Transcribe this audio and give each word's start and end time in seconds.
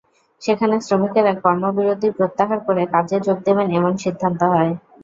সেখানে 0.41 0.75
শ্রমিকেরা 0.81 1.33
কর্মবিরতি 1.43 2.07
প্রত্যাহার 2.17 2.59
করে 2.67 2.83
কাজে 2.93 3.17
যোগ 3.27 3.37
দেবেন 3.47 3.67
এমন 3.79 3.93
সিদ্ধান্ত 4.03 4.41
হয়। 4.53 4.71